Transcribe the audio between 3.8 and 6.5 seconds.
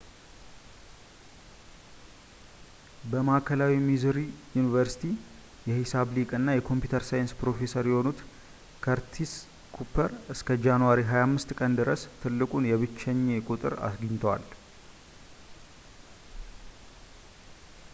ሚዙሪ ዩኒቨርሲቲ የሂሳብ ሊቅ እና